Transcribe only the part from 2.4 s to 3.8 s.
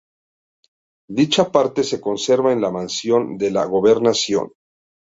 en la Mansión de la